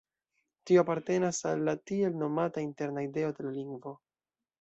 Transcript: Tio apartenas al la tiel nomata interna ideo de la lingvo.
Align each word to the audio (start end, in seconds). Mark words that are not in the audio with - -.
Tio 0.69 0.79
apartenas 0.83 1.41
al 1.49 1.61
la 1.67 1.75
tiel 1.91 2.17
nomata 2.21 2.63
interna 2.69 3.05
ideo 3.09 3.31
de 3.41 3.47
la 3.49 3.53
lingvo. 3.59 3.93